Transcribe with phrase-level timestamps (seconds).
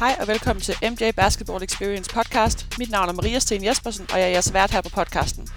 [0.00, 2.78] Hej og velkommen til MJ Basketball Experience podcast.
[2.78, 5.48] Mit navn er Maria Sten Jespersen, og jeg er jeres vært her på podcasten.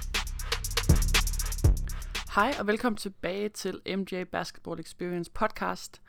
[2.35, 6.01] Hej og velkommen tilbage til MJ Basketball Experience podcast.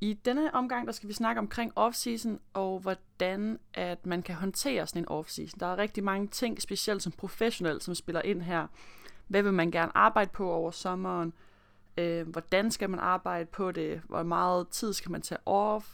[0.00, 4.86] I denne omgang der skal vi snakke omkring offseason og hvordan at man kan håndtere
[4.86, 5.60] sådan en offseason.
[5.60, 8.66] Der er rigtig mange ting, specielt som professionel, som spiller ind her.
[9.28, 11.32] Hvad vil man gerne arbejde på over sommeren?
[11.98, 14.00] Øh, hvordan skal man arbejde på det?
[14.08, 15.86] Hvor meget tid skal man tage off?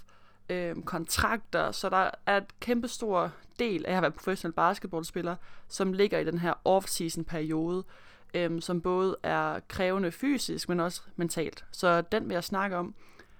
[0.52, 1.72] Øh, kontrakter.
[1.72, 5.36] Så der er et kæmpestor del af at være professionel basketballspiller,
[5.68, 7.84] som ligger i den her off-season periode,
[8.34, 11.64] øh, som både er krævende fysisk, men også mentalt.
[11.72, 12.94] Så den vil jeg snakke om.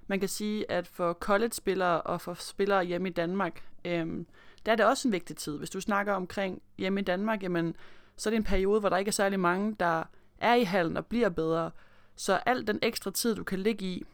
[0.06, 4.24] Man kan sige, at for college-spillere og for spillere hjemme i Danmark, øh,
[4.66, 5.58] der er det også en vigtig tid.
[5.58, 7.76] Hvis du snakker omkring hjemme i Danmark, jamen,
[8.16, 10.02] så er det en periode, hvor der ikke er særlig mange, der
[10.38, 11.70] er i hallen og bliver bedre.
[12.16, 14.04] Så al den ekstra tid, du kan ligge i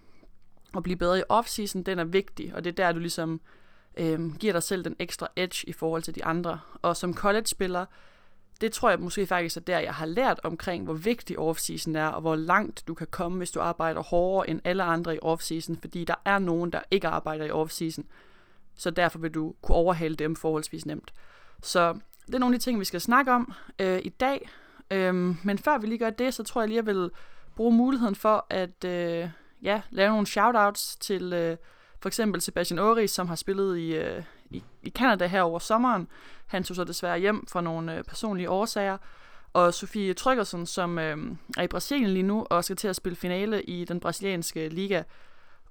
[0.77, 3.40] at blive bedre i off-season, den er vigtig, og det er der, du ligesom
[3.96, 6.60] øh, giver dig selv den ekstra edge i forhold til de andre.
[6.82, 7.86] Og som college-spiller,
[8.61, 12.06] det tror jeg måske faktisk er der, jeg har lært omkring, hvor vigtig off-season er,
[12.06, 15.80] og hvor langt du kan komme, hvis du arbejder hårdere end alle andre i off-season,
[15.80, 18.05] fordi der er nogen, der ikke arbejder i off-season.
[18.77, 21.12] Så derfor vil du kunne overhale dem forholdsvis nemt.
[21.62, 24.50] Så det er nogle af de ting, vi skal snakke om øh, i dag.
[24.91, 27.11] øh, men før vi lige gør det, så tror jeg lige, jeg vil
[27.56, 29.28] bruge muligheden for at øh,
[29.62, 31.56] ja, lave nogle shoutouts til øh,
[32.01, 36.09] for eksempel Sebastian Ori, som har spillet i, øh, i, i Canada her over sommeren.
[36.47, 38.98] Han tog så desværre hjem for nogle øh, personlige årsager.
[39.53, 41.17] Og Sofie Tryggersen, som øh,
[41.56, 45.03] er i Brasilien lige nu og skal til at spille finale i den brasilianske liga.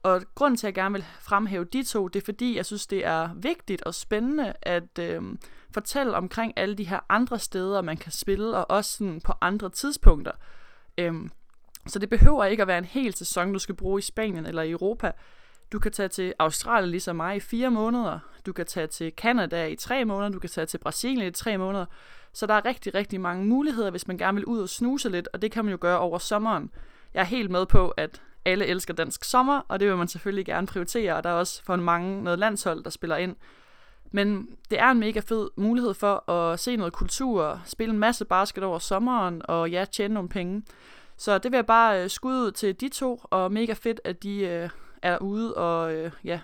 [0.03, 2.87] Og grunden til, at jeg gerne vil fremhæve de to, det er fordi, jeg synes,
[2.87, 5.21] det er vigtigt og spændende at øh,
[5.71, 9.69] fortælle omkring alle de her andre steder, man kan spille, og også sådan på andre
[9.69, 10.31] tidspunkter.
[10.97, 11.13] Øh,
[11.87, 14.61] så det behøver ikke at være en hel sæson, du skal bruge i Spanien eller
[14.61, 15.11] i Europa.
[15.71, 18.19] Du kan tage til Australien ligesom mig i fire måneder.
[18.45, 20.29] Du kan tage til Canada i tre måneder.
[20.29, 21.85] Du kan tage til Brasilien i tre måneder.
[22.33, 25.29] Så der er rigtig, rigtig mange muligheder, hvis man gerne vil ud og snuse lidt,
[25.33, 26.71] og det kan man jo gøre over sommeren.
[27.13, 30.45] Jeg er helt med på, at alle elsker dansk sommer, og det vil man selvfølgelig
[30.45, 33.35] gerne prioritere, og der er også for mange noget landshold, der spiller ind.
[34.11, 38.25] Men det er en mega fed mulighed for at se noget kultur, spille en masse
[38.25, 40.63] basket over sommeren, og ja, tjene nogle penge.
[41.17, 44.23] Så det vil jeg bare øh, skudde ud til de to, og mega fedt, at
[44.23, 44.69] de øh,
[45.01, 46.39] er ude og øh, ja,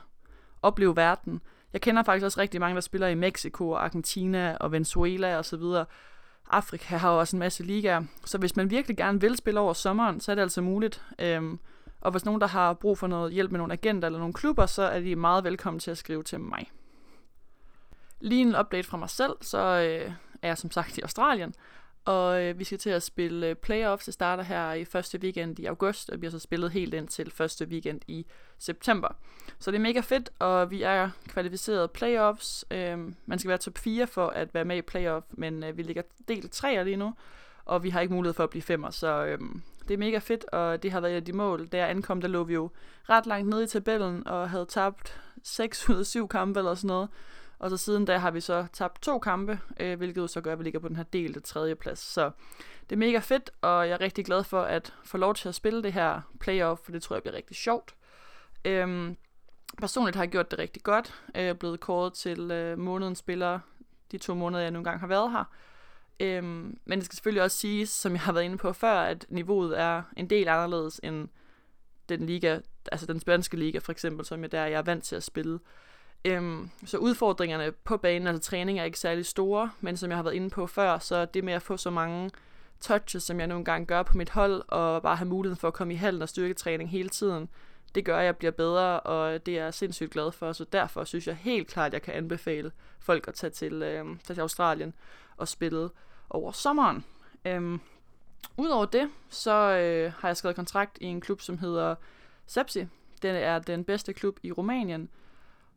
[0.62, 1.42] opleve verden.
[1.74, 5.46] Jeg kender faktisk også rigtig mange, der spiller i Mexico, og Argentina og Venezuela og
[5.46, 5.86] så videre.
[6.50, 9.74] Afrika har jo også en masse ligaer, så hvis man virkelig gerne vil spille over
[9.74, 11.04] sommeren, så er det altså muligt.
[11.20, 11.60] Øhm,
[12.02, 14.66] og hvis nogen, der har brug for noget hjælp med nogle agenter eller nogle klubber,
[14.66, 16.72] så er de meget velkommen til at skrive til mig.
[18.20, 20.12] Lige en update fra mig selv, så øh,
[20.42, 21.54] er jeg som sagt i Australien,
[22.06, 24.06] og øh, vi skal til at spille øh, playoffs.
[24.06, 27.08] Det starter her i første weekend i august, og vi har så spillet helt ind
[27.08, 28.26] til første weekend i
[28.60, 29.08] september.
[29.60, 32.66] Så det er mega fedt, og vi er kvalificeret playoffs.
[32.72, 35.84] Øh, man skal være top 4 for at være med i playoff, men øh, vi
[35.84, 37.14] ligger del 3 lige nu,
[37.66, 39.40] og vi har ikke mulighed for at blive 5'er, så øh,
[39.88, 41.68] det er mega fedt, og det har været et af de mål.
[41.68, 42.70] Da jeg ankom, der lå vi jo
[43.10, 46.88] ret langt nede i tabellen, og havde tabt 6 ud af 7 kampe eller sådan
[46.88, 47.10] noget.
[47.60, 50.54] Og så siden da har vi så tabt to kampe, øh, hvilket jo så gør,
[50.54, 52.00] at vi ligger på den her delte tredje plads.
[52.00, 52.32] Så
[52.90, 55.56] det er mega fedt, og jeg er rigtig glad for at få lov til at
[55.56, 57.96] spille det her playoff, for det tror jeg bliver rigtig sjovt.
[58.66, 59.18] Øhm,
[59.78, 61.14] personligt har jeg gjort det rigtig godt.
[61.34, 63.60] Jeg er blevet kåret til øh, månedens spiller
[64.12, 65.44] de to måneder, jeg nogle gange har været her.
[66.20, 69.26] Øhm, men det skal selvfølgelig også siges, som jeg har været inde på før, at
[69.30, 71.30] niveauet er en del anderledes end
[72.10, 72.60] den liga,
[72.92, 75.60] altså den spanske liga for eksempel, som jeg der jeg er vant til at spille.
[76.26, 80.24] Øhm, så udfordringerne på banen, altså træning, er ikke særlig store, men som jeg har
[80.24, 82.32] været inde på før, så det med at få så mange
[82.82, 85.74] touches, som jeg nogle gange gør på mit hold, og bare have muligheden for at
[85.74, 87.50] komme i hallen og styrketræning hele tiden,
[87.96, 91.04] det gør, at jeg bliver bedre, og det er jeg sindssygt glad for, så derfor
[91.04, 94.42] synes jeg helt klart, at jeg kan anbefale folk at tage til, øh, tage til
[94.42, 94.94] Australien
[95.38, 95.90] og spille
[96.30, 97.06] over sommeren.
[97.46, 97.80] Øhm,
[98.58, 101.96] Udover det, så øh, har jeg skrevet kontrakt i en klub, som hedder
[102.48, 102.86] Sepsi.
[103.22, 105.10] Den er den bedste klub i Rumænien,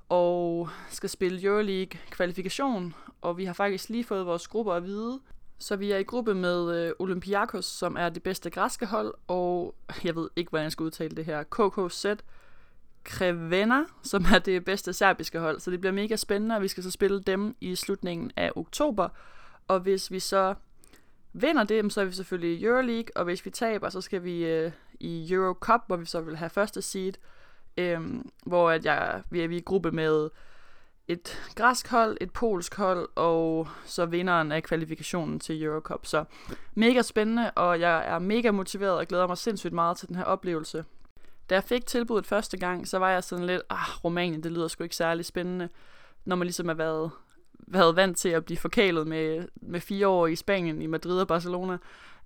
[0.09, 5.21] og skal spille Euroleague kvalifikation, og vi har faktisk lige fået vores grupper at vide.
[5.59, 9.75] Så vi er i gruppe med øh, Olympiakos, som er det bedste græske hold, og
[10.05, 12.07] jeg ved ikke, hvordan jeg skal udtale det her, KKZ
[13.05, 15.61] Krevena, som er det bedste serbiske hold.
[15.61, 19.09] Så det bliver mega spændende, og vi skal så spille dem i slutningen af oktober.
[19.69, 20.55] Og hvis vi så
[21.33, 24.45] vinder det, så er vi selvfølgelig i Euroleague, og hvis vi taber, så skal vi
[24.45, 27.13] øh, i Eurocup, hvor vi så vil have første seed
[27.77, 30.31] øhm, hvor at jeg, vi er i gruppe med
[31.09, 36.07] et græsk hold, et polsk hold, og så vinderen af kvalifikationen til Eurocup.
[36.07, 36.25] Så
[36.75, 40.25] mega spændende, og jeg er mega motiveret og glæder mig sindssygt meget til den her
[40.25, 40.85] oplevelse.
[41.51, 44.69] Da jeg fik tilbuddet første gang, så var jeg sådan lidt, ah, Rumænien, det lyder
[44.69, 45.69] sgu ikke særlig spændende,
[46.25, 47.11] når man ligesom har været,
[47.59, 51.29] været vant til at blive forkælet med, med fire år i Spanien, i Madrid og
[51.29, 51.79] Barcelona.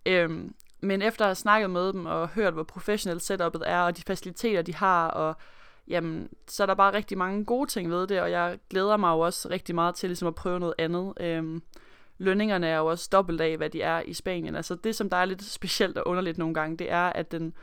[0.07, 3.97] Øhm, men efter at have snakket med dem og hørt, hvor professionelt setupet er, og
[3.97, 5.35] de faciliteter, de har, og
[5.89, 9.11] jamen, så er der bare rigtig mange gode ting ved det, og jeg glæder mig
[9.11, 11.13] jo også rigtig meget til ligesom at prøve noget andet.
[11.21, 11.63] Øhm,
[12.19, 14.55] lønningerne er jo også dobbelt af, hvad de er i Spanien.
[14.57, 17.55] Altså det, som der er lidt specielt og underligt nogle gange, det er, at den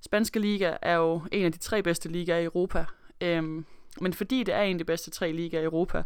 [0.00, 2.84] spanske liga er jo en af de tre bedste ligaer i Europa.
[3.20, 3.66] Øhm,
[4.00, 6.02] men fordi det er en af de bedste tre ligaer i Europa,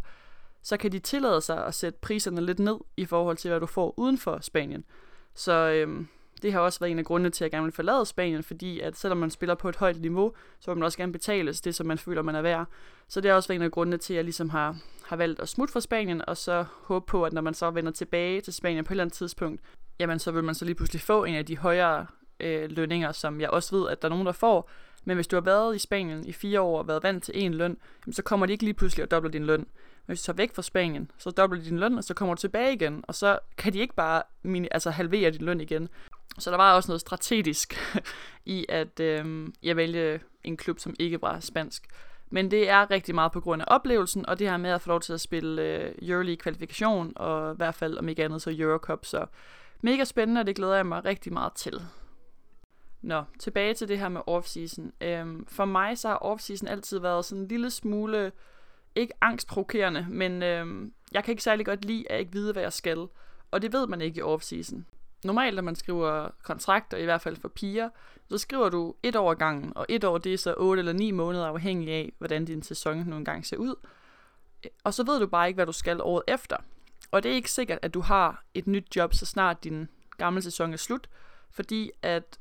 [0.63, 3.67] så kan de tillade sig at sætte priserne lidt ned i forhold til, hvad du
[3.67, 4.85] får uden for Spanien.
[5.35, 6.09] Så øhm,
[6.43, 8.81] det har også været en af grundene til, at jeg gerne vil forlade Spanien, fordi
[8.81, 11.75] at selvom man spiller på et højt niveau, så vil man også gerne betales det,
[11.75, 12.67] som man føler, man er værd.
[13.09, 15.41] Så det har også været en af grundene til, at jeg ligesom har, har valgt
[15.41, 18.53] at smutte fra Spanien, og så håbe på, at når man så vender tilbage til
[18.53, 19.61] Spanien på et eller andet tidspunkt,
[19.99, 22.07] jamen så vil man så lige pludselig få en af de højere
[22.41, 24.71] øh, lønninger, som jeg også ved, at der er nogen, der får.
[25.05, 27.49] Men hvis du har været i Spanien i fire år og været vant til én
[27.49, 29.67] løn, jamen, så kommer de ikke lige pludselig at doble din løn.
[30.07, 32.35] Men hvis du tager væk fra Spanien, så dobler de din løn, og så kommer
[32.35, 35.89] du tilbage igen, og så kan de ikke bare mini, altså halvere din løn igen.
[36.39, 37.75] Så der var også noget strategisk
[38.45, 41.87] i, at øh, jeg vælge en klub, som ikke var spansk.
[42.31, 44.89] Men det er rigtig meget på grund af oplevelsen, og det her med at få
[44.89, 48.55] lov til at spille øh, Euroleague kvalifikation, og i hvert fald om ikke andet så
[48.59, 49.27] Eurocup, så
[49.81, 51.83] mega spændende, og det glæder jeg mig rigtig meget til.
[53.03, 55.07] Nå, tilbage til det her med off-season.
[55.07, 58.33] Øhm, for mig så har off-season altid været sådan en lille smule,
[58.95, 62.73] ikke angstprovokerende, men øhm, jeg kan ikke særlig godt lide at ikke vide, hvad jeg
[62.73, 63.07] skal.
[63.51, 64.83] Og det ved man ikke i off-season.
[65.25, 67.89] Normalt, når man skriver kontrakter, i hvert fald for piger,
[68.29, 71.11] så skriver du et år gangen, og et år det er så 8 eller 9
[71.11, 73.75] måneder afhængig af, hvordan din sæson nu engang ser ud.
[74.85, 76.57] Og så ved du bare ikke, hvad du skal året efter.
[77.11, 79.89] Og det er ikke sikkert, at du har et nyt job, så snart din
[80.19, 81.09] gamle sæson er slut,
[81.51, 82.39] fordi at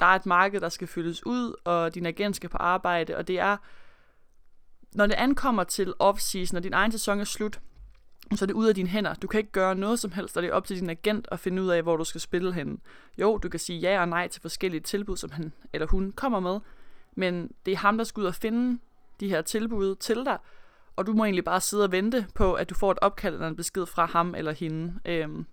[0.00, 3.28] der er et marked, der skal fyldes ud, og din agent skal på arbejde, og
[3.28, 3.56] det er,
[4.94, 7.60] når det ankommer til off-season, og din egen sæson er slut,
[8.36, 9.14] så er det ud af dine hænder.
[9.14, 11.40] Du kan ikke gøre noget som helst, og det er op til din agent at
[11.40, 12.78] finde ud af, hvor du skal spille henne.
[13.18, 16.40] Jo, du kan sige ja og nej til forskellige tilbud, som han eller hun kommer
[16.40, 16.60] med,
[17.14, 18.78] men det er ham, der skal ud og finde
[19.20, 20.38] de her tilbud til dig,
[20.96, 23.48] og du må egentlig bare sidde og vente på, at du får et opkald eller
[23.48, 25.46] en besked fra ham eller hende, øhm,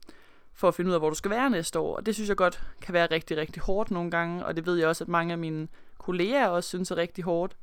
[0.53, 1.95] for at finde ud af, hvor du skal være næste år.
[1.95, 4.75] Og det synes jeg godt kan være rigtig, rigtig hårdt nogle gange, og det ved
[4.75, 7.57] jeg også, at mange af mine kolleger også synes er rigtig hårdt.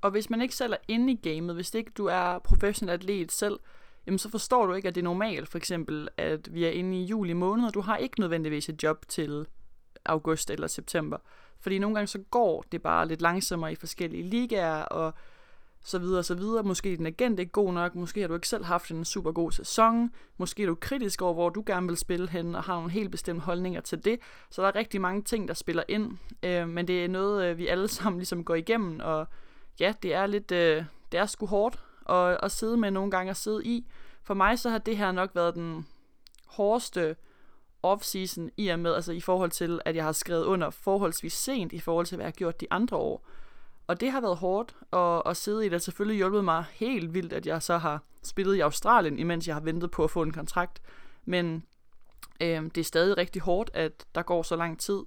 [0.00, 3.32] Og hvis man ikke selv er inde i gamet, hvis ikke du er professionel atlet
[3.32, 3.58] selv,
[4.08, 7.00] jamen så forstår du ikke, at det er normalt, for eksempel, at vi er inde
[7.00, 9.46] i juli måned, og du har ikke nødvendigvis et job til
[10.04, 11.16] august eller september.
[11.60, 15.14] Fordi nogle gange så går det bare lidt langsommere i forskellige ligaer, og
[15.84, 16.62] så videre, så videre.
[16.62, 19.32] Måske er din agent ikke god nok, måske har du ikke selv haft en super
[19.32, 22.74] god sæson, måske er du kritisk over, hvor du gerne vil spille hen, og har
[22.74, 24.18] nogle helt bestemte holdninger til det.
[24.50, 27.58] Så der er rigtig mange ting, der spiller ind, øh, men det er noget, øh,
[27.58, 29.26] vi alle sammen ligesom går igennem, og
[29.80, 31.78] ja, det er lidt, øh, det er sgu hårdt
[32.08, 33.86] at, at sidde med nogle gange at sidde i.
[34.22, 35.86] For mig så har det her nok været den
[36.46, 37.16] hårdeste
[37.86, 41.72] off-season i og med, altså i forhold til, at jeg har skrevet under forholdsvis sent
[41.72, 43.26] i forhold til, hvad jeg har gjort de andre år.
[43.86, 45.64] Og det har været hårdt at, at sidde i.
[45.64, 49.46] Det har selvfølgelig hjulpet mig helt vildt, at jeg så har spillet i Australien, imens
[49.46, 50.82] jeg har ventet på at få en kontrakt.
[51.24, 51.64] Men
[52.40, 55.02] øh, det er stadig rigtig hårdt, at der går så lang tid.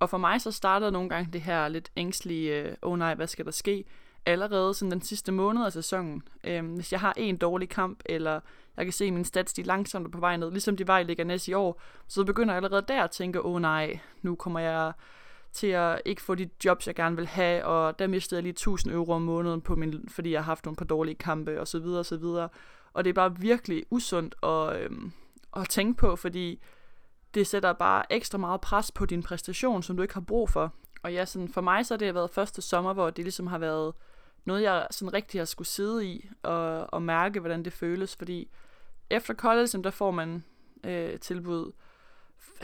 [0.00, 3.26] Og for mig så startede nogle gange det her lidt ængstlige, øh, oh nej, hvad
[3.26, 3.84] skal der ske?
[4.26, 6.22] Allerede sådan den sidste måned af sæsonen.
[6.44, 8.40] Øhm, hvis jeg har en dårlig kamp, eller
[8.76, 11.38] jeg kan se min stats, de langsomt på vej ned, ligesom de var i Liga
[11.48, 14.92] i år, så begynder jeg allerede der at tænke, oh nej, nu kommer jeg
[15.52, 18.50] til at ikke få de jobs, jeg gerne vil have, og der mistede jeg lige
[18.50, 21.68] 1000 euro om måneden, på min, fordi jeg har haft nogle par dårlige kampe, og
[21.68, 22.48] så videre, og så videre.
[22.92, 25.12] Og det er bare virkelig usundt at, øhm,
[25.56, 26.60] at tænke på, fordi
[27.34, 30.72] det sætter bare ekstra meget pres på din præstation, som du ikke har brug for.
[31.02, 33.58] Og ja, sådan for mig så har det været første sommer, hvor det ligesom har
[33.58, 33.94] været
[34.44, 38.48] noget, jeg sådan rigtig har skulle sidde i og, og mærke, hvordan det føles, fordi
[39.10, 40.44] efter college, der får man
[40.84, 41.72] øh, tilbud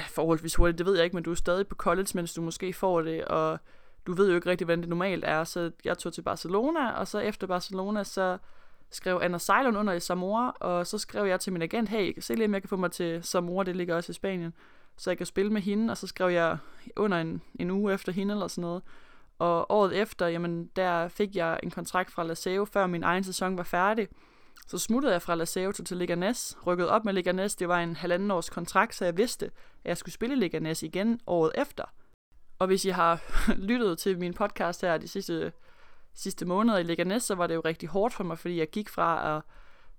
[0.09, 2.73] forholdsvis hurtigt, det ved jeg ikke, men du er stadig på college, mens du måske
[2.73, 3.59] får det, og
[4.07, 7.09] du ved jo ikke rigtig, hvordan det normalt er, så jeg tog til Barcelona, og
[7.09, 8.39] så efter Barcelona, så
[8.91, 12.35] skrev Anna Sejlund under i Zamora, og så skrev jeg til min agent, hey, se
[12.35, 14.55] lige om jeg kan få mig til Zamora, det ligger også i Spanien,
[14.97, 16.59] så jeg kan spille med hende, og så skrev jeg
[16.97, 18.83] under en, en uge efter hende eller sådan noget.
[19.39, 23.57] Og året efter, jamen, der fik jeg en kontrakt fra Laseo, før min egen sæson
[23.57, 24.09] var færdig.
[24.67, 27.57] Så smuttede jeg fra Laseo til Leganes, rykkede op med Leganes.
[27.57, 29.53] Det var en halvanden års kontrakt, så jeg vidste, at
[29.85, 31.85] jeg skulle spille Leganes igen året efter.
[32.59, 33.23] Og hvis I har
[33.69, 35.53] lyttet til min podcast her de sidste,
[36.15, 38.89] sidste måneder i Leganes, så var det jo rigtig hårdt for mig, fordi jeg gik
[38.89, 39.43] fra at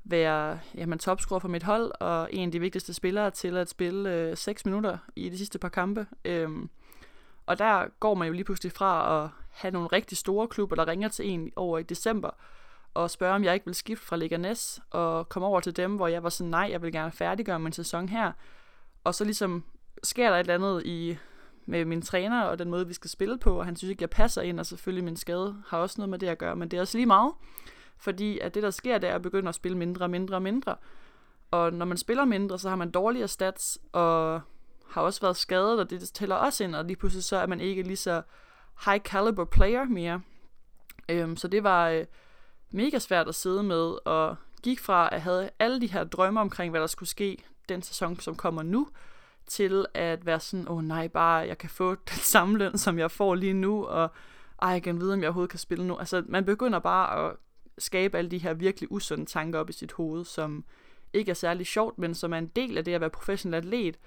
[0.03, 4.13] være jamen, topscorer for mit hold, og en af de vigtigste spillere til at spille
[4.13, 6.08] øh, 6 minutter i de sidste par kampe.
[6.25, 6.69] Øhm,
[7.49, 10.87] og der går man jo lige pludselig fra at have nogle rigtig store klubber, der
[10.87, 12.29] ringer til en over i december,
[12.93, 16.07] og spørger, om jeg ikke vil skifte fra Leganes og komme over til dem, hvor
[16.07, 18.31] jeg var sådan, nej, jeg vil gerne færdiggøre min sæson her.
[19.03, 19.63] Og så ligesom
[20.03, 21.17] sker der et eller andet i,
[21.65, 24.09] med min træner og den måde, vi skal spille på, og han synes ikke, jeg
[24.09, 26.77] passer ind, og selvfølgelig min skade har også noget med det at gøre, men det
[26.77, 27.33] er også lige meget,
[27.97, 30.41] fordi at det, der sker, det er at begynde at spille mindre og mindre og
[30.41, 30.75] mindre.
[31.51, 34.41] Og når man spiller mindre, så har man dårligere stats, og
[34.91, 37.62] har også været skadet, og det tæller også ind, og lige pludselig så er man
[37.62, 38.22] ikke lige så
[38.86, 40.22] high caliber player mere.
[41.10, 42.05] Øhm, så det var øh,
[42.72, 46.72] mega svært at sidde med, og gik fra at have alle de her drømme omkring,
[46.72, 48.88] hvad der skulle ske den sæson, som kommer nu,
[49.48, 53.00] til at være sådan, åh oh, nej, bare jeg kan få den samme løn, som
[53.00, 54.12] jeg får lige nu, og
[54.62, 55.98] ej, jeg kan vide, om jeg overhovedet kan spille nu.
[55.98, 57.36] Altså, man begynder bare at
[57.77, 60.63] skabe alle de her virkelig usunde tanker op i sit hoved, som
[61.13, 63.98] ikke er særlig sjovt, men som er en del af det at være professionel atlet,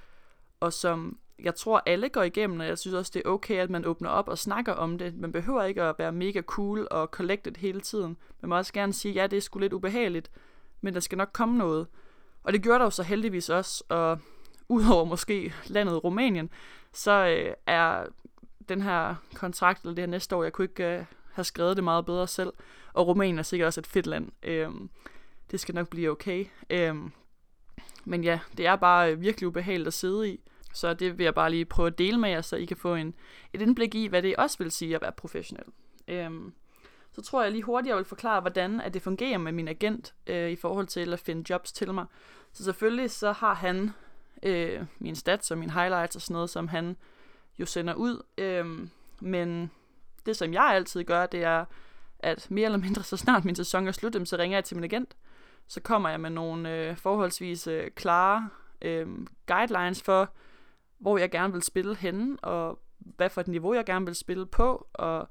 [0.62, 3.70] og som jeg tror alle går igennem, og jeg synes også, det er okay, at
[3.70, 5.14] man åbner op og snakker om det.
[5.16, 8.16] Man behøver ikke at være mega cool og collected hele tiden.
[8.40, 10.30] Man må også gerne sige, ja, det er sgu lidt ubehageligt,
[10.80, 11.86] men der skal nok komme noget.
[12.42, 14.18] Og det gjorde der jo så heldigvis også, og
[14.68, 16.50] udover måske landet Rumænien,
[16.92, 18.06] så øh, er
[18.68, 21.84] den her kontrakt, eller det her næste år, jeg kunne ikke øh, have skrevet det
[21.84, 22.52] meget bedre selv.
[22.92, 24.28] Og Rumænien er sikkert også et fedt land.
[24.42, 24.70] Øh,
[25.50, 26.46] det skal nok blive okay.
[26.70, 26.96] Øh,
[28.04, 30.40] men ja, det er bare øh, virkelig ubehageligt at sidde i.
[30.72, 32.94] Så det vil jeg bare lige prøve at dele med jer, så I kan få
[32.94, 33.14] en,
[33.52, 35.64] et indblik i, hvad det også vil sige at være professionel.
[36.08, 36.52] Øhm,
[37.12, 40.14] så tror jeg lige hurtigt, jeg vil forklare, hvordan at det fungerer med min agent
[40.26, 42.06] øh, i forhold til at finde jobs til mig.
[42.52, 43.90] Så selvfølgelig så har han
[44.42, 46.96] øh, min stats og mine highlights og sådan noget, som han
[47.58, 48.22] jo sender ud.
[48.38, 48.88] Øh,
[49.20, 49.70] men
[50.26, 51.64] det, som jeg altid gør, det er,
[52.18, 54.84] at mere eller mindre så snart min sæson er slut, så ringer jeg til min
[54.84, 55.16] agent.
[55.66, 58.48] Så kommer jeg med nogle øh, forholdsvis øh, klare
[58.82, 59.06] øh,
[59.46, 60.30] guidelines for,
[61.02, 64.46] hvor jeg gerne vil spille henne, og hvad for et niveau jeg gerne vil spille
[64.46, 65.28] på, og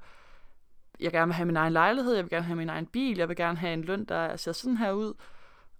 [1.00, 3.28] jeg gerne vil have min egen lejlighed, jeg vil gerne have min egen bil, jeg
[3.28, 5.14] vil gerne have en løn, der ser sådan her ud,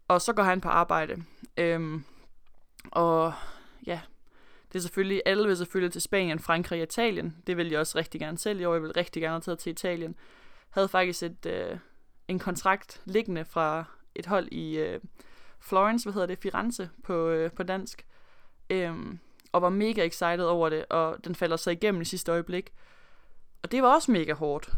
[0.08, 1.22] og så går han på arbejde.
[1.56, 2.04] Øhm,
[2.90, 3.32] og
[3.86, 4.00] ja,
[4.72, 7.36] det er selvfølgelig, alle vil selvfølgelig til Spanien, Frankrig og Italien.
[7.46, 8.72] Det vil jeg også rigtig gerne selv i år.
[8.72, 10.14] Jeg vil rigtig gerne have taget til Italien.
[10.70, 11.78] Havde faktisk et, øh,
[12.28, 13.84] en kontrakt liggende fra
[14.14, 15.00] et hold i øh,
[15.60, 18.06] Florence, hvad hedder det, Firenze på, øh, på dansk.
[18.70, 19.18] Øhm,
[19.52, 22.72] og var mega excited over det, og den falder så igennem i sidste øjeblik.
[23.62, 24.70] Og det var også mega hårdt.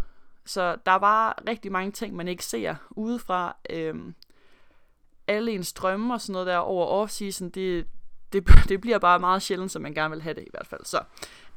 [0.45, 3.57] Så der var rigtig mange ting, man ikke ser udefra.
[3.71, 4.14] Øhm,
[5.26, 7.87] alle ens drømme og sådan noget der over off-season, det,
[8.33, 10.85] det, det bliver bare meget sjældent, som man gerne vil have det i hvert fald.
[10.85, 11.02] Så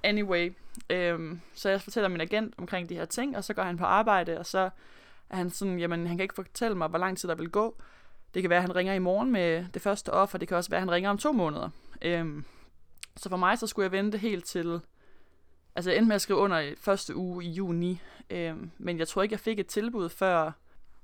[0.03, 0.53] anyway,
[0.89, 3.85] øhm, så jeg fortæller min agent omkring de her ting, og så går han på
[3.85, 4.69] arbejde, og så
[5.29, 7.81] er han sådan, jamen han kan ikke fortælle mig, hvor lang tid der vil gå.
[8.33, 10.69] Det kan være, at han ringer i morgen med det første offer, det kan også
[10.69, 11.69] være, at han ringer om to måneder.
[12.01, 12.45] Øhm,
[13.17, 14.81] så for mig, så skulle jeg vente helt til...
[15.75, 18.01] Altså, jeg endte med at skrive under i første uge i juni.
[18.29, 20.51] Øh, men jeg tror ikke, jeg fik et tilbud før,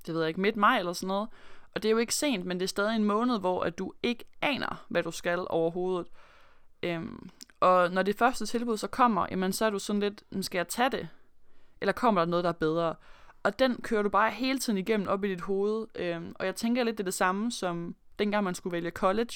[0.06, 1.28] det ved jeg ikke, midt maj eller sådan noget.
[1.74, 3.92] Og det er jo ikke sent, men det er stadig en måned, hvor at du
[4.02, 6.06] ikke aner, hvad du skal overhovedet.
[6.82, 7.30] Øhm,
[7.60, 10.68] og når det første tilbud så kommer, jamen så er du sådan lidt, skal jeg
[10.68, 11.08] tage det?
[11.80, 12.94] Eller kommer der noget, der er bedre?
[13.42, 15.86] Og den kører du bare hele tiden igennem op i dit hoved.
[15.94, 19.32] Øhm, og jeg tænker lidt, det er det samme som dengang man skulle vælge college.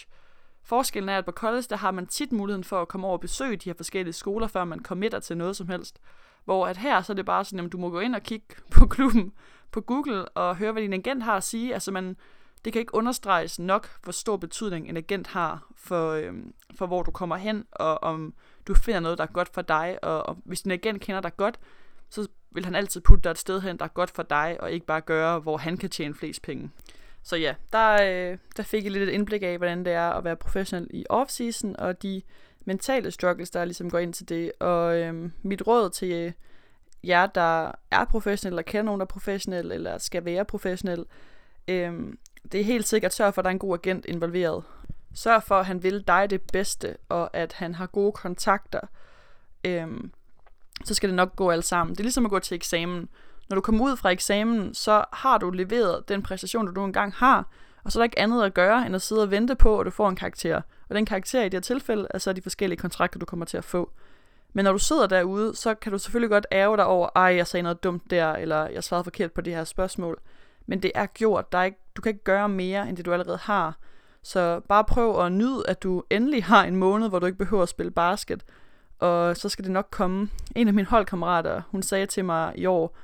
[0.69, 3.21] Forskellen er, at på college, der har man tit muligheden for at komme over og
[3.21, 6.01] besøge de her forskellige skoler, før man committer til noget som helst.
[6.45, 8.47] Hvor at her, så er det bare sådan, at du må gå ind og kigge
[8.75, 9.33] på klubben
[9.73, 11.75] på Google og høre, hvad din agent har at sige.
[11.75, 12.17] Altså man,
[12.65, 17.03] det kan ikke understreges nok, hvor stor betydning en agent har for, øhm, for hvor
[17.03, 18.35] du kommer hen, og om
[18.67, 19.99] du finder noget, der er godt for dig.
[20.03, 21.59] Og, og hvis din agent kender dig godt,
[22.11, 24.73] så vil han altid putte dig et sted hen, der er godt for dig, og
[24.73, 26.71] ikke bare gøre, hvor han kan tjene flest penge.
[27.23, 30.25] Så ja, der, øh, der fik jeg lidt et indblik af, hvordan det er at
[30.25, 32.23] være professionel i off-season, og de
[32.65, 34.53] mentale struggles, der ligesom går ind til det.
[34.61, 36.33] Og øh, mit råd til øh,
[37.05, 41.05] jer, der er professionel, eller kender nogen, der er professionel, eller skal være professionel,
[41.69, 41.93] øh,
[42.53, 44.65] det er helt sikkert, sørg for, at der er en god agent involveret.
[45.15, 48.81] Sørg for, at han vil dig det bedste, og at han har gode kontakter.
[49.65, 49.89] Øh,
[50.85, 51.95] så skal det nok gå alt sammen.
[51.95, 53.09] Det er ligesom at gå til eksamen
[53.49, 57.13] når du kommer ud fra eksamen, så har du leveret den præstation, du nu engang
[57.13, 57.49] har,
[57.85, 59.87] og så er der ikke andet at gøre, end at sidde og vente på, at
[59.87, 60.61] du får en karakter.
[60.89, 63.57] Og den karakter i det her tilfælde er så de forskellige kontrakter, du kommer til
[63.57, 63.91] at få.
[64.53, 67.47] Men når du sidder derude, så kan du selvfølgelig godt ærge dig over, ej, jeg
[67.47, 70.21] sagde noget dumt der, eller jeg svarede forkert på det her spørgsmål.
[70.67, 71.53] Men det er gjort.
[71.53, 73.79] Der er ikke, du kan ikke gøre mere, end det du allerede har.
[74.23, 77.63] Så bare prøv at nyde, at du endelig har en måned, hvor du ikke behøver
[77.63, 78.45] at spille basket.
[78.99, 80.31] Og så skal det nok komme.
[80.57, 82.97] En af mine holdkammerater, hun sagde til mig i år,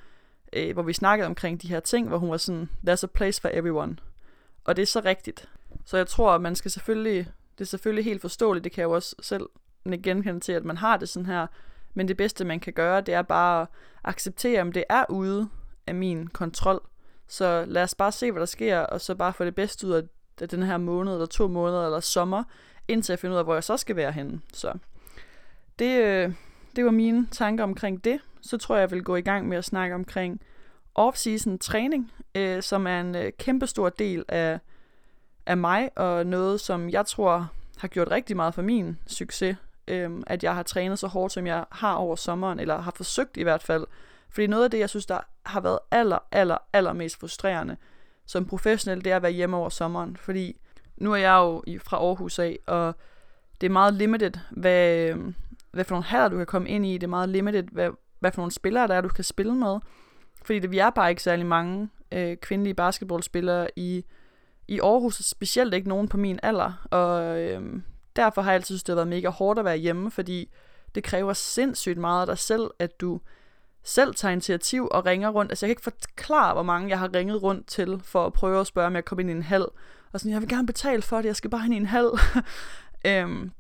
[0.55, 3.41] øh, hvor vi snakkede omkring de her ting, hvor hun var sådan, there's a place
[3.41, 3.97] for everyone.
[4.65, 5.49] Og det er så rigtigt.
[5.85, 8.87] Så jeg tror, at man skal selvfølgelig, det er selvfølgelig helt forståeligt, det kan jeg
[8.87, 9.49] jo også selv
[10.03, 11.47] genkende til, at man har det sådan her,
[11.95, 13.69] Men det bedste, man kan gøre, det er bare at
[14.05, 15.49] acceptere, om det er ude
[15.87, 16.81] af min kontrol.
[17.29, 19.93] Så lad os bare se, hvad der sker, og så bare få det bedste ud
[20.41, 22.45] af den her måned, eller to måneder, eller sommer,
[22.89, 24.41] indtil jeg finder ud af, hvor jeg så skal være henne.
[24.53, 24.73] Så
[25.79, 26.33] det, øh,
[26.77, 28.21] det var mine tanker omkring det.
[28.41, 30.41] Så tror jeg, jeg vil gå i gang med at snakke omkring
[30.99, 34.59] off-season træning, øh, som er en øh, kæmpestor del af,
[35.47, 39.57] af mig, og noget, som jeg tror har gjort rigtig meget for min succes,
[39.89, 43.37] øh, at jeg har trænet så hårdt, som jeg har over sommeren, eller har forsøgt
[43.37, 43.87] i hvert fald.
[44.31, 47.77] Fordi noget af det, jeg synes, der har været aller, aller, aller mest frustrerende
[48.27, 50.17] som professionel, det er at være hjemme over sommeren.
[50.17, 50.61] Fordi
[50.97, 52.95] nu er jeg jo fra Aarhus af, og
[53.61, 55.33] det er meget limited, hvad, øh,
[55.75, 56.93] hvad for nogle haller du kan komme ind i.
[56.93, 57.91] Det er meget limited, hvad,
[58.21, 59.79] hvad for nogle spillere der er, du kan spille med.
[60.45, 64.05] Fordi det, vi er bare ikke særlig mange øh, kvindelige basketballspillere i,
[64.69, 66.87] i Aarhus, specielt ikke nogen på min alder.
[66.91, 67.63] Og øh,
[68.17, 70.51] derfor har jeg altid synes, det har været mega hårdt at være hjemme, fordi
[70.95, 73.21] det kræver sindssygt meget af dig selv, at du
[73.83, 75.53] selv tager initiativ og ringer rundt.
[75.53, 78.61] Altså jeg kan ikke forklare, hvor mange jeg har ringet rundt til, for at prøve
[78.61, 79.67] at spørge, om jeg kommer ind i en hal.
[80.13, 82.11] Og sådan, jeg vil gerne betale for det, jeg skal bare ind i en hal.
[83.07, 83.51] øhm,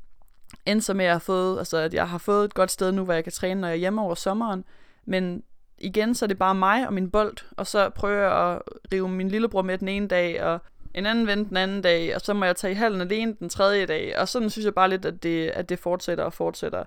[0.66, 2.92] endte så med, at jeg har, fået, altså, at jeg har fået et godt sted
[2.92, 4.64] nu, hvor jeg kan træne, når jeg er hjemme over sommeren.
[5.04, 5.42] Men
[5.78, 9.08] igen, så er det bare mig og min bold, og så prøver jeg at rive
[9.08, 10.58] min lillebror med den ene dag, og
[10.94, 13.48] en anden ven den anden dag, og så må jeg tage i halen alene den
[13.48, 16.84] tredje dag, og sådan synes jeg bare lidt, at det, at det fortsætter og fortsætter.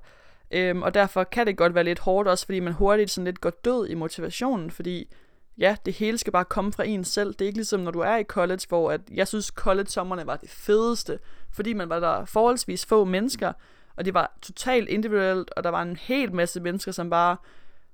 [0.51, 3.41] Øhm, og derfor kan det godt være lidt hårdt også, fordi man hurtigt sådan lidt
[3.41, 5.15] går død i motivationen, fordi
[5.57, 7.33] ja, det hele skal bare komme fra en selv.
[7.33, 10.35] Det er ikke ligesom, når du er i college, hvor at, jeg synes, college-sommerne var
[10.35, 11.19] det fedeste,
[11.51, 13.53] fordi man var der forholdsvis få mennesker,
[13.95, 17.37] og det var totalt individuelt, og der var en hel masse mennesker, som bare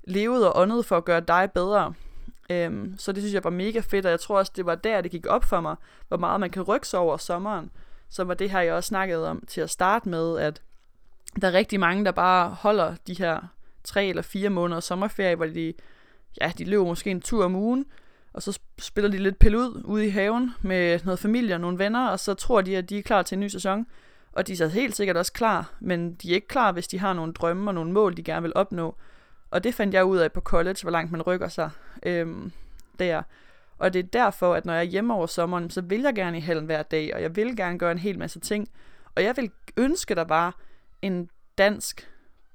[0.03, 1.93] levede og åndede for at gøre dig bedre.
[2.49, 5.01] Øhm, så det synes jeg var mega fedt, og jeg tror også, det var der,
[5.01, 5.75] det gik op for mig,
[6.07, 7.71] hvor meget man kan rykke sig over sommeren.
[8.09, 10.61] Så var det her, jeg også snakkede om til at starte med, at
[11.41, 13.39] der er rigtig mange, der bare holder de her
[13.83, 15.73] tre eller fire måneder sommerferie, hvor de,
[16.41, 17.85] ja, de løber måske en tur om ugen,
[18.33, 21.79] og så spiller de lidt pille ud ude i haven med noget familie og nogle
[21.79, 23.85] venner, og så tror de, at de er klar til en ny sæson.
[24.31, 26.99] Og de er så helt sikkert også klar, men de er ikke klar, hvis de
[26.99, 28.95] har nogle drømme og nogle mål, de gerne vil opnå.
[29.51, 31.69] Og det fandt jeg ud af på college, hvor langt man rykker sig
[32.03, 32.51] øhm,
[32.99, 33.23] der.
[33.77, 36.37] Og det er derfor, at når jeg er hjemme over sommeren, så vil jeg gerne
[36.37, 38.69] i halen hver dag, og jeg vil gerne gøre en hel masse ting.
[39.15, 40.55] Og jeg vil ønske, der var
[41.01, 42.09] en dansk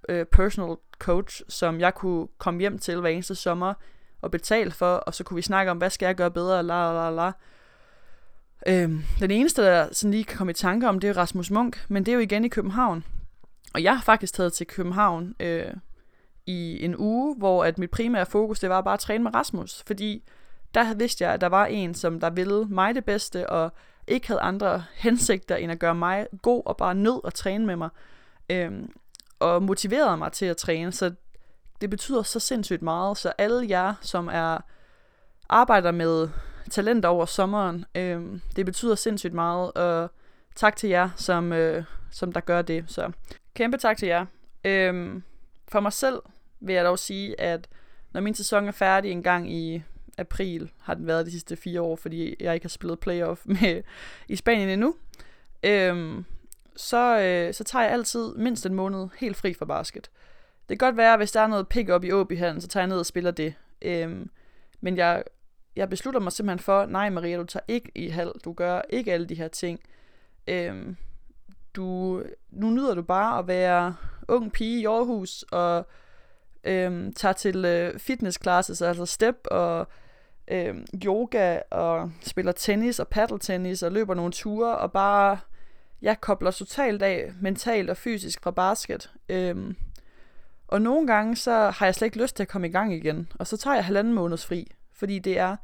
[0.09, 3.75] øh, personal coach, som jeg kunne komme hjem til hver eneste sommer
[4.23, 6.93] og betale for, og så kunne vi snakke om, hvad skal jeg gøre bedre, la
[6.93, 7.33] la la.
[8.67, 11.85] Øhm, den eneste, der sådan lige kan komme i tanke om, det er Rasmus Munk,
[11.89, 13.05] men det er jo igen i København.
[13.75, 15.75] Og jeg har faktisk taget til København øh,
[16.47, 19.83] i en uge, hvor at mit primære fokus, det var bare at træne med Rasmus,
[19.87, 20.25] fordi
[20.75, 23.73] der vidste jeg, at der var en, som der ville mig det bedste, og
[24.07, 27.77] ikke havde andre hensigter, end at gøre mig god og bare nød at træne med
[27.77, 27.89] mig
[28.51, 28.91] øhm,
[29.39, 31.15] og motiverede mig til at træne, så
[31.81, 34.59] det betyder så sindssygt meget, så alle jer, som er
[35.49, 36.29] arbejder med
[36.71, 40.11] talent over sommeren, øh, det betyder sindssygt meget, og
[40.57, 43.13] tak til jer, som, øh, som der gør det, så
[43.55, 44.27] kæmpe tak til jer.
[44.65, 45.23] Øh,
[45.69, 46.23] for mig selv
[46.61, 47.69] vil jeg dog sige, at
[48.13, 49.83] når min sæson er færdig en gang i
[50.19, 53.83] april, har den været de sidste fire år, fordi jeg ikke har spillet playoff med,
[54.29, 54.95] i Spanien endnu,
[55.63, 56.25] øhm,
[56.77, 60.11] så, øh, så tager jeg altid mindst en måned helt fri fra basket.
[60.69, 62.89] Det kan godt være, hvis der er noget pick up i Åbyhallen, så tager jeg
[62.89, 63.55] ned og spiller det.
[63.83, 64.31] Øhm,
[64.81, 65.23] men jeg,
[65.77, 69.13] jeg beslutter mig simpelthen for, nej Maria, du tager ikke i hal, du gør ikke
[69.13, 69.81] alle de her ting.
[70.47, 70.97] Øhm,
[71.75, 73.95] du, nu nyder du bare at være
[74.29, 75.87] ung pige i Aarhus, og
[76.65, 79.87] øhm, tager til øh, fitness classes, altså step og
[80.49, 85.39] øhm, yoga, og spiller tennis og paddeltennis, og løber nogle ture, og bare
[86.03, 89.11] jeg kobler totalt af mentalt og fysisk fra basket.
[89.29, 89.77] Øhm,
[90.69, 93.33] og nogle gange, så har jeg slet ikke lyst til at komme i gang igen.
[93.39, 94.73] Og så tager jeg halvanden måneds fri.
[94.93, 95.57] Fordi det er,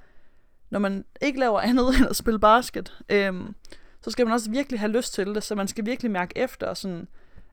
[0.70, 3.54] når man ikke laver andet end at spille basket, øhm,
[4.02, 5.42] så skal man også virkelig have lyst til det.
[5.42, 7.08] Så man skal virkelig mærke efter, og sådan,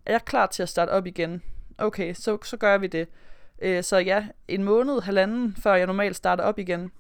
[0.06, 1.42] er jeg klar til at starte op igen?
[1.78, 3.08] Okay, så, så gør vi det.
[3.62, 6.92] Øh, så ja, en måned, halvanden, før jeg normalt starter op igen.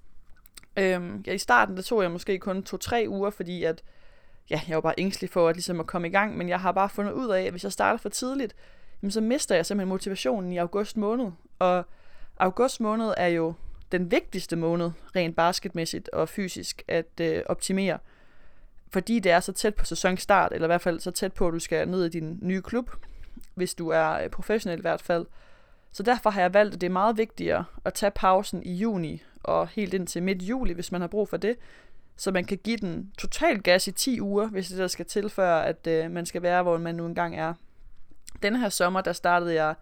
[0.78, 3.84] Øhm, ja, i starten, der tog jeg måske kun to-tre uger, fordi at
[4.50, 6.72] ja, jeg var bare ængstelig for at, ligesom at komme i gang, men jeg har
[6.72, 8.56] bare fundet ud af, at hvis jeg starter for tidligt,
[9.02, 11.32] jamen, så mister jeg simpelthen motivationen i august måned.
[11.60, 11.86] Og
[12.38, 13.54] august måned er jo
[13.92, 17.98] den vigtigste måned, rent basketmæssigt og fysisk, at øh, optimere.
[18.90, 21.54] Fordi det er så tæt på sæsonstart, eller i hvert fald så tæt på, at
[21.54, 22.92] du skal ned i din nye klub,
[23.56, 25.26] hvis du er øh, professionel i hvert fald.
[25.94, 29.24] Så derfor har jeg valgt, at det er meget vigtigere at tage pausen i juni
[29.44, 31.56] og helt ind til midt juli, hvis man har brug for det,
[32.18, 35.66] så man kan give den total gas i 10 uger, hvis det der skal tilføre,
[35.68, 37.54] at øh, man skal være, hvor man nu engang er.
[38.43, 39.75] Denne her sommer, der startede jeg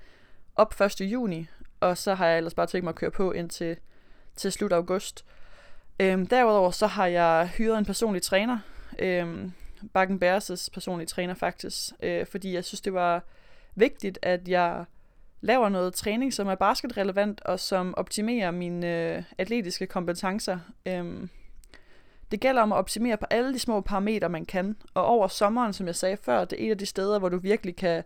[0.56, 1.02] op 1.
[1.02, 1.48] juni,
[1.80, 3.78] og så har jeg ellers bare tænkt mig at køre på indtil
[4.36, 5.26] til slut august.
[6.00, 8.60] Øhm, derudover så har jeg hyret en personlig træner,
[9.00, 9.52] øhm,
[9.93, 13.24] Bakken Bærses personlige træner faktisk, øh, fordi jeg synes, det var
[13.76, 14.86] vigtigt, at jeg
[15.41, 20.60] laver noget træning, som er basketrelevant og som optimerer mine øh, atletiske kompetencer.
[20.86, 21.30] Øhm,
[22.32, 24.78] det gælder om at optimere på alle de små parametre, man kan.
[24.93, 27.38] Og over sommeren, som jeg sagde før, det er et af de steder, hvor du
[27.38, 28.04] virkelig kan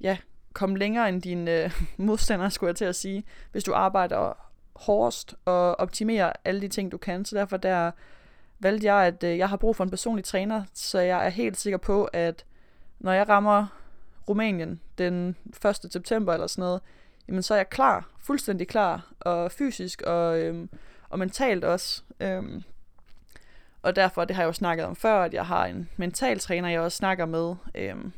[0.00, 0.18] ja,
[0.52, 5.34] komme længere end dine øh, modstandere, skulle jeg til at sige, hvis du arbejder hårdest
[5.44, 7.24] og optimerer alle de ting, du kan.
[7.24, 7.90] Så derfor der
[8.58, 11.56] valgte jeg, at øh, jeg har brug for en personlig træner, så jeg er helt
[11.56, 12.44] sikker på, at
[12.98, 13.66] når jeg rammer
[14.28, 15.92] Rumænien den 1.
[15.92, 16.80] september eller sådan noget,
[17.28, 20.68] jamen så er jeg klar, fuldstændig klar, og fysisk og, øhm,
[21.08, 22.02] og mentalt også.
[22.20, 22.62] Øhm,
[23.82, 26.68] og derfor, det har jeg jo snakket om før, at jeg har en mental træner,
[26.68, 27.54] jeg også snakker med.
[27.74, 28.12] Øhm,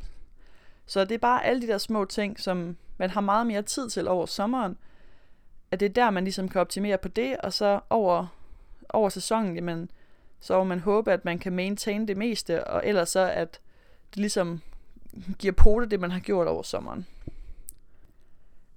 [0.88, 3.90] så det er bare alle de der små ting, som man har meget mere tid
[3.90, 4.78] til over sommeren,
[5.70, 8.26] at det er der, man ligesom kan optimere på det, og så over,
[8.88, 9.90] over sæsonen, jamen,
[10.40, 13.60] så må man håbe, at man kan maintain det meste, og ellers så, at
[14.10, 14.60] det ligesom
[15.38, 17.06] giver pote det, man har gjort over sommeren.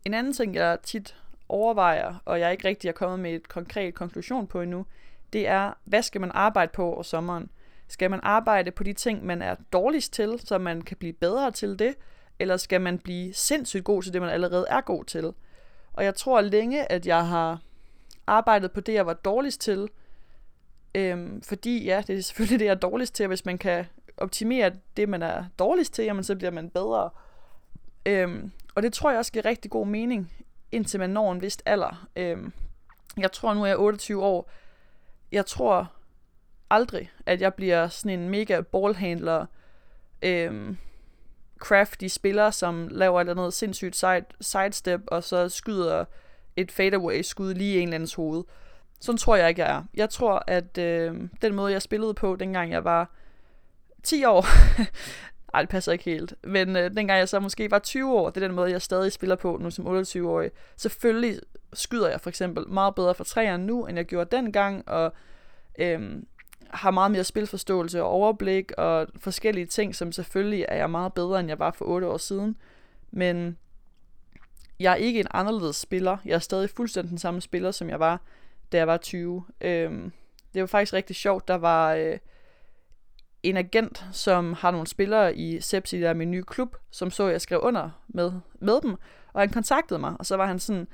[0.06, 1.16] En anden ting, jeg tit
[1.50, 4.86] overvejer, og jeg ikke rigtig er kommet med et konkret konklusion på endnu,
[5.34, 7.50] det er, hvad skal man arbejde på over sommeren?
[7.92, 11.52] Skal man arbejde på de ting, man er dårligst til, så man kan blive bedre
[11.52, 11.96] til det?
[12.40, 15.34] Eller skal man blive sindssygt god til det, man allerede er god til?
[15.94, 17.60] Og jeg tror længe, at jeg har
[18.28, 19.90] arbejdet på det, jeg var dårligst til.
[20.96, 23.86] Øhm, fordi ja, det er selvfølgelig det, jeg er dårligst til, og hvis man kan
[24.18, 27.10] optimere det, man er dårligst til, jamen, så bliver man bedre.
[28.06, 30.34] Øhm, og det tror jeg også giver rigtig god mening,
[30.72, 32.08] indtil man når en vist alder.
[32.16, 32.54] Øhm,
[33.18, 34.52] jeg tror, nu er jeg 28 år.
[35.32, 35.92] Jeg tror
[36.72, 39.46] aldrig, at jeg bliver sådan en mega ballhandler,
[40.22, 40.78] øhm,
[41.60, 46.06] crafty spiller, som laver et eller andet sindssygt side, sidestep, og så skyder
[46.56, 48.44] et fadeaway skud lige i en eller andens hoved.
[49.00, 49.84] Sådan tror jeg ikke, jeg er.
[49.94, 53.12] Jeg tror, at øh, den måde, jeg spillede på, dengang jeg var
[54.04, 54.46] 10 år,
[55.54, 58.44] ej, det passer ikke helt, men øh, dengang jeg så måske var 20 år, det
[58.44, 60.52] er den måde, jeg stadig spiller på nu som 28-årig.
[60.78, 61.40] Selvfølgelig
[61.74, 65.14] skyder jeg for eksempel meget bedre for træerne nu, end jeg gjorde dengang, og
[65.80, 66.22] øh,
[66.70, 71.40] har meget mere spilforståelse og overblik og forskellige ting, som selvfølgelig er jeg meget bedre,
[71.40, 72.58] end jeg var for 8 år siden.
[73.12, 73.58] Men
[74.80, 76.18] jeg er ikke en anderledes spiller.
[76.26, 78.22] Jeg er stadig fuldstændig den samme spiller, som jeg var,
[78.72, 79.44] da jeg var 20.
[79.62, 80.12] Øhm,
[80.54, 81.48] det var faktisk rigtig sjovt.
[81.48, 82.18] Der var øh,
[83.44, 87.26] en agent, som har nogle spillere i Sepsi, der er min nye klub, som så,
[87.26, 88.96] at jeg skrev under med, med dem.
[89.34, 90.88] Og han kontaktede mig, og så var han sådan,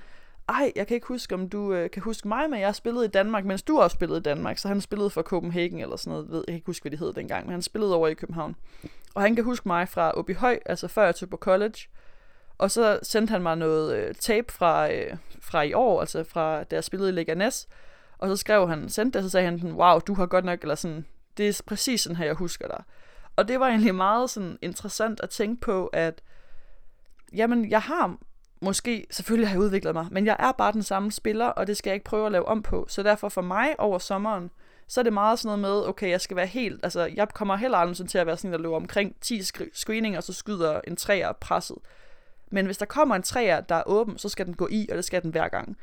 [0.49, 3.07] ej, jeg kan ikke huske, om du øh, kan huske mig, men jeg spillede i
[3.07, 4.57] Danmark, mens du også spillede i Danmark.
[4.57, 6.99] Så han spillede for Copenhagen eller sådan noget, ved, jeg kan ikke huske, hvad det
[6.99, 8.55] hed dengang, men han spillede over i København.
[9.15, 11.77] Og han kan huske mig fra Åby Høj, altså før jeg tog på college.
[12.57, 16.63] Og så sendte han mig noget øh, tape fra, øh, fra i år, altså fra
[16.63, 17.67] da jeg spillede i Leganes.
[18.17, 20.61] Og så skrev han, sendte det, og så sagde han, wow, du har godt nok,
[20.61, 21.05] eller sådan,
[21.37, 22.83] det er præcis sådan her, jeg husker dig.
[23.35, 26.21] Og det var egentlig meget sådan interessant at tænke på, at
[27.33, 28.17] jamen, jeg har
[28.61, 31.77] måske, selvfølgelig har jeg udviklet mig, men jeg er bare den samme spiller, og det
[31.77, 32.85] skal jeg ikke prøve at lave om på.
[32.89, 34.49] Så derfor for mig over sommeren,
[34.87, 37.55] så er det meget sådan noget med, okay, jeg skal være helt, altså jeg kommer
[37.55, 39.41] heller aldrig sådan til at være sådan en, der løber omkring 10
[39.73, 41.77] screeninger, og så skyder en træer presset.
[42.51, 44.95] Men hvis der kommer en træer, der er åben, så skal den gå i, og
[44.95, 45.77] det skal den hver gang.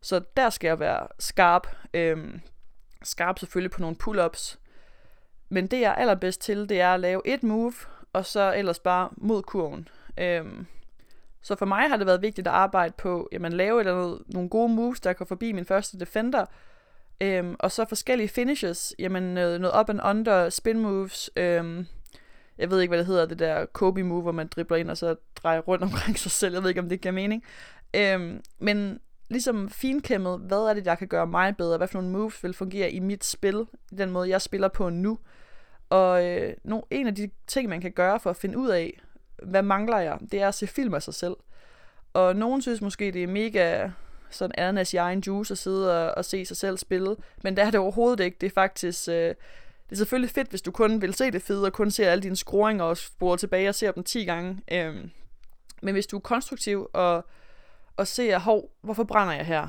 [0.00, 1.66] Så der skal jeg være skarp.
[1.94, 2.40] Øhm,
[3.02, 4.58] skarp selvfølgelig på nogle pull-ups.
[5.48, 7.72] Men det jeg er allerbedst til, det er at lave et move,
[8.12, 9.88] og så ellers bare mod kurven.
[10.18, 10.66] Øhm,
[11.42, 14.48] så for mig har det været vigtigt at arbejde på, jamen lave eller noget, nogle
[14.48, 16.44] gode moves, der går forbi min første defender,
[17.20, 21.86] øhm, og så forskellige finishes, jamen noget, noget up and under spin moves, øhm,
[22.58, 24.96] jeg ved ikke, hvad det hedder, det der Kobe move, hvor man dribler ind og
[24.96, 27.44] så drejer rundt omkring sig selv, jeg ved ikke, om det giver mening,
[27.96, 32.18] øhm, men ligesom finkæmmet, hvad er det, der kan gøre mig bedre, hvad for nogle
[32.18, 33.66] moves vil fungere i mit spil,
[33.98, 35.18] den måde, jeg spiller på nu,
[35.90, 39.00] og øh, no, en af de ting, man kan gøre for at finde ud af,
[39.42, 40.18] hvad mangler jeg?
[40.32, 41.36] Det er at se film af sig selv.
[42.12, 43.88] Og nogen synes måske, det er mega
[44.30, 47.16] sådan ananas i egen juice at sidde og, og se sig selv spille.
[47.42, 48.36] Men det er det overhovedet ikke.
[48.40, 49.08] Det er faktisk...
[49.08, 49.34] Øh,
[49.90, 52.22] det er selvfølgelig fedt, hvis du kun vil se det fede, og kun ser alle
[52.22, 54.60] dine scoringer og sporer tilbage og ser dem 10 gange.
[54.72, 55.10] Øhm,
[55.82, 57.26] men hvis du er konstruktiv og,
[57.96, 59.68] og ser, hov, hvorfor brænder jeg her?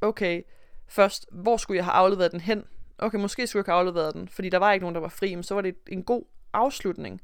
[0.00, 0.42] Okay,
[0.88, 2.64] først, hvor skulle jeg have afleveret den hen?
[2.98, 5.34] Okay, måske skulle jeg have afleveret den, fordi der var ikke nogen, der var fri,
[5.34, 7.20] men så var det en god afslutning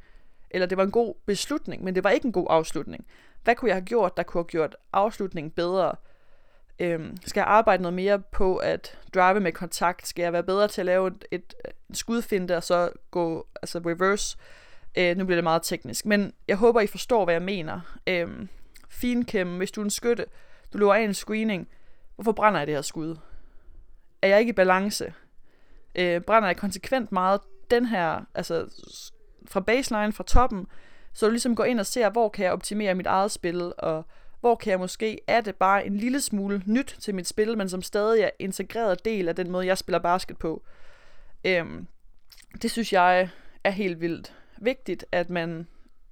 [0.53, 3.07] eller det var en god beslutning, men det var ikke en god afslutning.
[3.45, 5.95] Hvad kunne jeg have gjort, der kunne have gjort afslutningen bedre?
[6.79, 10.09] Øhm, skal jeg arbejde noget mere på at drive med kontakt?
[10.09, 11.55] Skal jeg være bedre til at lave et, et,
[11.91, 14.39] et skudfinde og så gå altså reverse?
[14.99, 17.81] Øh, nu bliver det meget teknisk, men jeg håber, I forstår, hvad jeg mener.
[18.07, 18.49] Øhm,
[18.89, 20.27] finkæmme, hvis du er en skytte,
[20.73, 21.69] du løber af en screening,
[22.15, 23.17] hvorfor brænder jeg det her skud?
[24.23, 25.15] Er jeg ikke i balance?
[25.95, 28.67] Øh, brænder jeg konsekvent meget den her, altså
[29.47, 30.67] fra baseline, fra toppen,
[31.13, 34.05] så du ligesom går ind og ser, hvor kan jeg optimere mit eget spil, og
[34.41, 37.83] hvor kan jeg måske det bare en lille smule nyt til mit spil, men som
[37.83, 40.63] stadig er integreret del af den måde, jeg spiller basket på.
[41.45, 41.87] Øhm,
[42.63, 43.29] det synes jeg
[43.65, 45.67] er helt vildt vigtigt, at man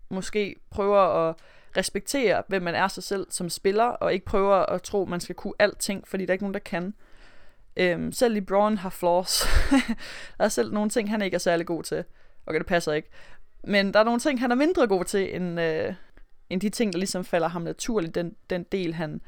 [0.09, 1.35] måske prøver at
[1.77, 5.21] respektere, hvem man er sig selv som spiller, og ikke prøver at tro, at man
[5.21, 6.95] skal kunne alting, fordi der er ikke nogen, der kan.
[7.77, 9.47] Øhm, selv LeBron har flaws.
[10.38, 12.05] der er selv nogle ting, han ikke er særlig god til.
[12.46, 13.09] Okay, det passer ikke.
[13.64, 15.94] Men der er nogle ting, han er mindre god til, end, øh,
[16.50, 18.14] end de ting, der ligesom falder ham naturligt.
[18.14, 19.20] Den, den del, han...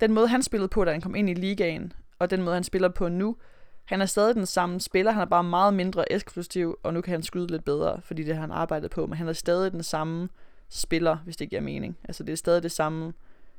[0.00, 2.64] Den måde, han spillede på, da han kom ind i ligaen, og den måde, han
[2.64, 3.36] spiller på nu,
[3.84, 7.12] han er stadig den samme spiller, han er bare meget mindre eksplosiv, og nu kan
[7.12, 9.82] han skyde lidt bedre, fordi det har han arbejdet på, men han er stadig den
[9.82, 10.28] samme
[10.68, 11.98] spiller, hvis det giver mening.
[12.04, 13.12] Altså det er stadig det samme,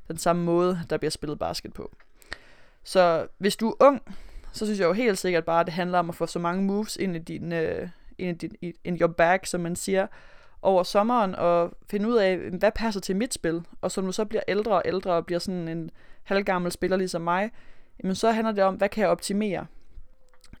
[0.08, 1.96] den samme måde, der bliver spillet basket på.
[2.84, 4.02] Så hvis du er ung,
[4.52, 6.62] så synes jeg jo helt sikkert bare, at det handler om at få så mange
[6.62, 8.38] moves ind i din, øh, in,
[8.84, 10.06] in your bag, som man siger,
[10.62, 13.62] over sommeren, og finde ud af, hvad passer til mit spil.
[13.80, 15.90] Og så når du så bliver ældre og ældre, og bliver sådan en
[16.24, 17.50] halvgammel spiller ligesom mig,
[18.02, 19.66] jamen så handler det om, hvad kan jeg optimere?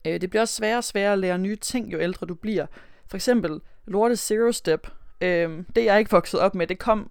[0.04, 2.66] Øh, det bliver også sværere og sværere at lære nye ting, jo ældre du bliver.
[3.06, 4.90] For eksempel Lorte Zero Step.
[5.20, 7.10] Øh, det jeg ikke vokset op med, det kom,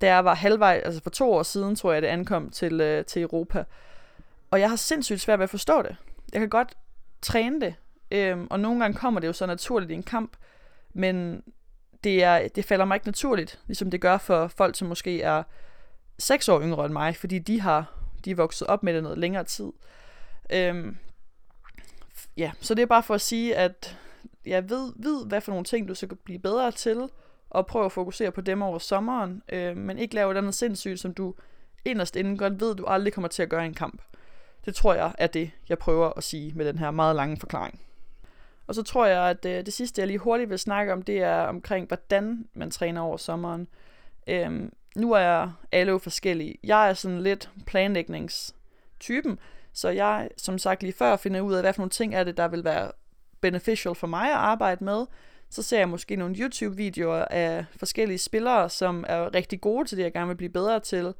[0.00, 3.04] da jeg var halvvej, altså for to år siden, tror jeg, det ankom til, øh,
[3.04, 3.64] til Europa.
[4.50, 5.96] Og jeg har sindssygt svært ved at forstå det.
[6.32, 6.74] Jeg kan godt
[7.22, 7.74] træne det,
[8.10, 10.36] øh, og nogle gange kommer det jo så naturligt i en kamp,
[10.94, 11.42] men
[12.04, 15.42] det, er, det falder mig ikke naturligt, ligesom det gør for folk, som måske er
[16.18, 19.18] seks år yngre end mig, fordi de har de er vokset op med det noget
[19.18, 19.72] længere tid.
[20.52, 20.96] Øhm,
[22.36, 23.98] ja, så det er bare for at sige, at
[24.46, 27.08] jeg ved, ved, hvad for nogle ting, du skal blive bedre til,
[27.50, 31.00] og prøve at fokusere på dem over sommeren, øh, men ikke lave et andet sindssygt,
[31.00, 31.34] som du
[31.84, 34.02] inderst inden godt ved, du aldrig kommer til at gøre i en kamp.
[34.64, 37.80] Det tror jeg er det, jeg prøver at sige med den her meget lange forklaring.
[38.68, 41.02] Og så tror jeg, at det, øh, det sidste, jeg lige hurtigt vil snakke om,
[41.02, 43.68] det er omkring, hvordan man træner over sommeren.
[44.26, 46.58] Øhm, nu er alle jo forskellige.
[46.64, 49.38] Jeg er sådan lidt planlægningstypen,
[49.72, 52.36] så jeg, som sagt lige før, finder ud af, hvad for nogle ting er det,
[52.36, 52.92] der vil være
[53.40, 55.06] beneficial for mig at arbejde med.
[55.50, 60.04] Så ser jeg måske nogle YouTube-videoer af forskellige spillere, som er rigtig gode til det,
[60.04, 61.14] jeg gerne vil blive bedre til.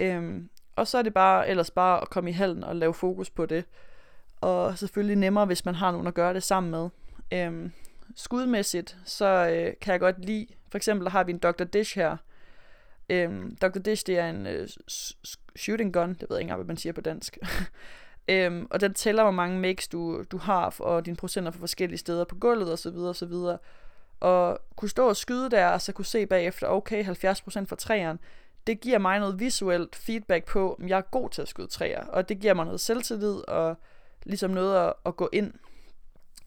[0.00, 3.30] Øhm, og så er det bare ellers bare at komme i halen og lave fokus
[3.30, 3.64] på det.
[4.40, 6.88] Og selvfølgelig nemmere, hvis man har nogen at gøre det sammen med.
[7.32, 7.72] Øhm,
[8.16, 11.64] skudmæssigt, så øh, kan jeg godt lide, for eksempel har vi en Dr.
[11.64, 12.16] Dish her.
[13.08, 13.78] Øhm, Dr.
[13.78, 14.68] Dish, det er en øh,
[15.56, 17.38] shooting gun, det ved jeg ikke engang, hvad man siger på dansk.
[18.28, 21.98] øhm, og den tæller, hvor mange makes du, du har, og dine procenter fra forskellige
[21.98, 22.96] steder på gulvet osv.
[22.96, 23.32] osv.
[24.20, 27.10] Og kunne stå og skyde der, og så kunne se bagefter, okay, 70%
[27.64, 28.18] fra træerne,
[28.66, 32.04] det giver mig noget visuelt feedback på, om jeg er god til at skyde træer,
[32.04, 33.76] og det giver mig noget selvtillid, og
[34.24, 35.52] ligesom noget at, at gå ind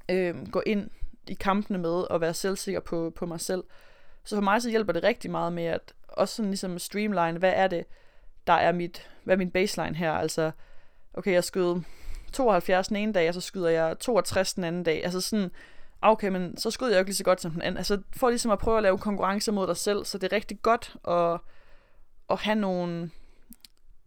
[0.09, 0.89] øh, gå ind
[1.27, 3.63] i kampene med og være selvsikker på, på mig selv.
[4.23, 7.53] Så for mig så hjælper det rigtig meget med at også sådan ligesom streamline, hvad
[7.55, 7.85] er det,
[8.47, 10.11] der er mit, hvad er min baseline her?
[10.11, 10.51] Altså,
[11.13, 11.81] okay, jeg skød
[12.33, 15.03] 72 den ene dag, og så skyder jeg 62 den anden dag.
[15.03, 15.51] Altså sådan,
[16.01, 17.77] okay, men så skyder jeg jo ikke lige så godt som den anden.
[17.77, 20.61] Altså for ligesom at prøve at lave konkurrence mod dig selv, så det er rigtig
[20.61, 21.39] godt at,
[22.29, 23.11] at have nogle,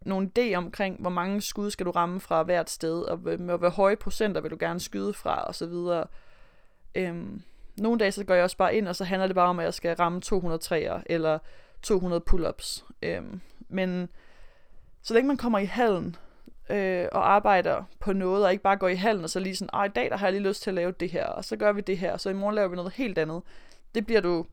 [0.05, 3.69] nogle idé omkring, hvor mange skud skal du ramme fra hvert sted, og hvor, hvor
[3.69, 6.05] høje procenter vil du gerne skyde fra, og så videre.
[6.95, 7.43] Øhm,
[7.77, 9.64] nogle dage så går jeg også bare ind, og så handler det bare om, at
[9.64, 11.38] jeg skal ramme 200 træer, eller
[11.83, 12.85] 200 pull-ups.
[13.03, 14.09] Øhm, men
[15.03, 16.17] så længe man kommer i hallen,
[16.71, 19.87] øh, og arbejder på noget, og ikke bare går i hallen, og så lige sådan,
[19.87, 21.73] i dag der har jeg lige lyst til at lave det her, og så gør
[21.73, 23.43] vi det her, og så i morgen laver vi noget helt andet.
[23.95, 24.47] Det bliver du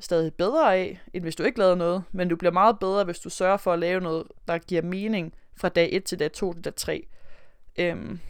[0.00, 3.18] stadig bedre af, end hvis du ikke lavede noget, men du bliver meget bedre, hvis
[3.18, 6.52] du sørger for at lave noget, der giver mening fra dag 1 til dag 2
[6.52, 7.06] til dag 3.
[7.78, 8.20] Øhm,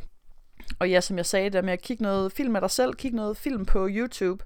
[0.79, 3.17] og ja, som jeg sagde, der med at kigge noget film af dig selv, kigge
[3.17, 4.45] noget film på YouTube,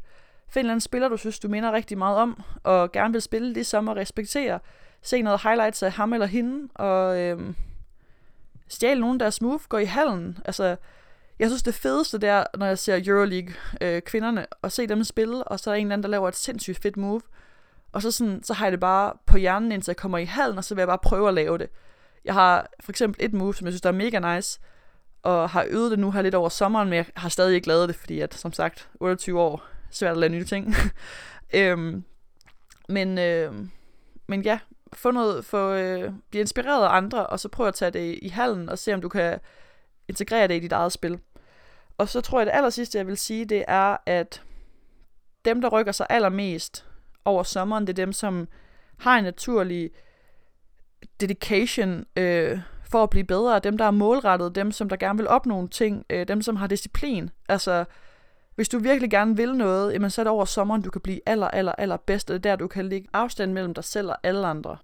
[0.49, 3.53] find en anden spiller, du synes, du minder rigtig meget om, og gerne vil spille
[3.53, 4.59] ligesom og respektere,
[5.03, 7.57] se noget highlights af ham eller hende, og øhm,
[8.69, 10.39] stjæle nogen, der er smooth, gå i hallen.
[10.45, 10.77] Altså,
[11.39, 15.45] jeg synes, det fedeste der, når jeg ser Euroleague øh, kvinderne, og se dem spille,
[15.45, 17.21] og så er der en eller anden, der laver et sindssygt fedt move.
[17.93, 20.59] Og så, sådan, så har jeg det bare på hjernen, indtil jeg kommer i hallen,
[20.59, 21.69] og så vil jeg bare prøve at lave det.
[22.25, 24.61] Jeg har for eksempel et move, som jeg synes, der er mega nice,
[25.23, 27.89] og har øvet det nu her lidt over sommeren, men jeg har stadig ikke lavet
[27.89, 30.75] det, fordi at, som sagt, 28 år, svært at lave nye ting.
[31.55, 32.05] øhm,
[32.89, 33.53] men, øh,
[34.27, 34.59] men ja,
[34.93, 38.29] få noget, få, øh, blive inspireret af andre, og så prøve at tage det i
[38.29, 39.41] hallen, og se om du kan
[40.09, 41.19] integrere det i dit eget spil.
[41.99, 44.43] Og så tror jeg, det aller sidste, jeg vil sige, det er, at
[45.45, 46.87] dem, der rykker sig allermest
[47.25, 48.49] over sommeren, det er dem, som
[48.99, 49.91] har en naturlig
[51.21, 55.29] dedication øh, for at blive bedre, dem der er målrettet, dem som der gerne vil
[55.29, 57.31] opnå nogle ting, øh, dem som har disciplin.
[57.49, 57.85] Altså,
[58.55, 61.21] hvis du virkelig gerne vil noget, jamen så er det over sommeren, du kan blive
[61.27, 64.09] aller, aller, aller bedst, og det er der, du kan ligge afstand mellem dig selv
[64.09, 64.77] og alle andre.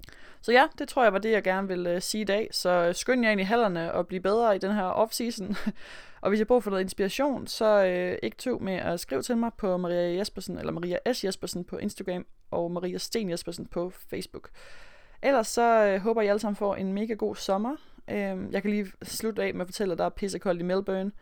[0.43, 2.49] Så ja, det tror jeg var det, jeg gerne vil øh, sige i dag.
[2.53, 5.57] Så øh, skynd jer ind i hallerne og blive bedre i den her off-season.
[6.23, 9.37] og hvis jeg bruger for noget inspiration, så øh, ikke tøv med at skrive til
[9.37, 11.25] mig på Maria Jespersen, eller Maria S.
[11.25, 14.51] Jespersen på Instagram, og Maria Sten Jespersen på Facebook.
[15.23, 17.77] Ellers så øh, håber jeg alle sammen får en mega god sommer.
[18.11, 21.13] Øh, jeg kan lige slutte af med at fortælle, at der er pissekoldt i Melbourne.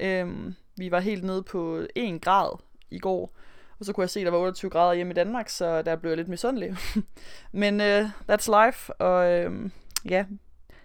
[0.00, 2.58] Uh, vi var helt nede på 1 grad
[2.90, 3.30] i går.
[3.78, 5.96] Og så kunne jeg se, at der var 28 grader hjemme i Danmark, så der
[5.96, 6.76] blev jeg lidt misundelig.
[7.52, 9.70] Men uh, that's life, og uh,
[10.10, 10.24] ja,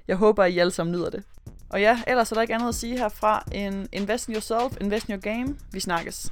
[0.08, 1.24] jeg håber, at I alle sammen nyder det.
[1.70, 5.10] Og ja, ellers er der ikke andet at sige herfra end invest in yourself, invest
[5.10, 5.56] in your game.
[5.72, 6.32] Vi snakkes.